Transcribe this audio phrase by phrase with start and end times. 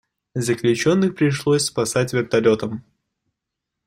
[0.33, 2.83] Заключенных пришлось спасать вертолётом.